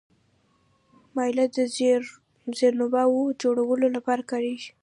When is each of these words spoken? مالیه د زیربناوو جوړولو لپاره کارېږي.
مالیه 1.15 1.47
د 1.55 1.57
زیربناوو 2.57 3.35
جوړولو 3.41 3.87
لپاره 3.95 4.23
کارېږي. 4.31 4.69